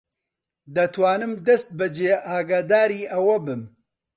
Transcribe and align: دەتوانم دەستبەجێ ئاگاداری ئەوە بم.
دەتوانم 0.75 1.33
دەستبەجێ 1.47 2.13
ئاگاداری 2.27 3.09
ئەوە 3.13 3.37
بم. 3.45 3.61